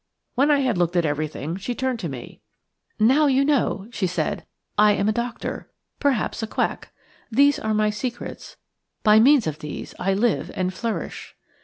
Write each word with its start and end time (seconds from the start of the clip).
When 0.33 0.49
I 0.49 0.61
had 0.61 0.79
looked 0.79 0.95
at 0.95 1.05
everything, 1.05 1.57
she 1.57 1.75
turned 1.75 1.99
to 1.99 2.09
me. 2.09 2.41
"Now 2.97 3.27
you 3.27 3.45
know," 3.45 3.85
she 3.91 4.07
said. 4.07 4.47
"I 4.75 4.93
am 4.93 5.07
a 5.07 5.11
doctor– 5.11 5.69
perhaps 5.99 6.41
a 6.41 6.47
quack. 6.47 6.91
These 7.29 7.59
are 7.59 7.75
my 7.75 7.91
secrets. 7.91 8.57
By 9.03 9.19
means 9.19 9.45
of 9.45 9.59
these 9.59 9.93
I 9.99 10.15
live 10.15 10.49
and 10.55 10.73
flourish." 10.73 11.35